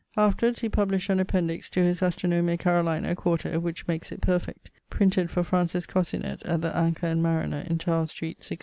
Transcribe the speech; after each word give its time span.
Afterwards 0.17 0.61
he 0.61 0.67
published 0.67 1.11
an 1.11 1.19
Appendix 1.19 1.69
to 1.69 1.79
his 1.79 1.99
Astronomia 2.01 2.57
Carolina, 2.57 3.15
4to, 3.15 3.61
which 3.61 3.87
makes 3.87 4.11
it 4.11 4.19
perfect 4.19 4.71
printed 4.89 5.29
for 5.29 5.43
Francis 5.43 5.85
Cossinet 5.85 6.41
at 6.43 6.61
the 6.61 6.75
Anchor 6.75 7.05
and 7.05 7.21
Mariner 7.21 7.63
in 7.69 7.77
Tower 7.77 8.07
Street, 8.07 8.37
1664. 8.37 8.57